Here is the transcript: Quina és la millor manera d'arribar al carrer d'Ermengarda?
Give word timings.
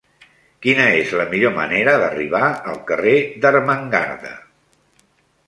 Quina 0.65 0.85
és 1.01 1.11
la 1.19 1.25
millor 1.33 1.53
manera 1.57 1.93
d'arribar 2.05 2.41
al 2.73 2.81
carrer 2.89 3.15
d'Ermengarda? 3.45 4.35